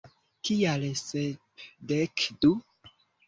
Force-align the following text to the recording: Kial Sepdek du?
Kial 0.47 0.85
Sepdek 1.01 2.25
du? 2.45 2.53